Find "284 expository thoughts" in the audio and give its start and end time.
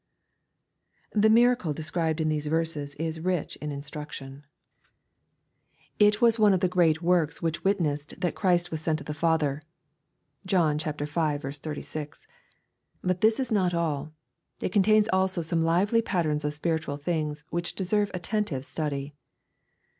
5.99-6.17